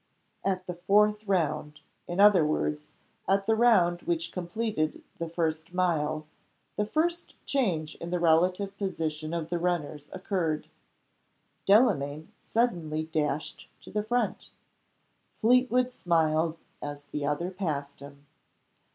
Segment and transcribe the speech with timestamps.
[0.43, 2.89] At the fourth round in other words,
[3.27, 6.25] at the round which completed the first mile,
[6.75, 10.67] the first change in the relative position of the runners occurred.
[11.67, 14.49] Delamayn suddenly dashed to the front.
[15.39, 18.25] Fleetwood smiled as the other passed him.